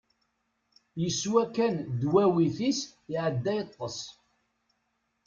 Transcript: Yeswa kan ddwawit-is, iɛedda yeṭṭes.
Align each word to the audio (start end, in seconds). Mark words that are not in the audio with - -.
Yeswa 1.01 1.43
kan 1.55 1.75
ddwawit-is, 1.99 2.79
iɛedda 3.13 3.53
yeṭṭes. 3.57 3.97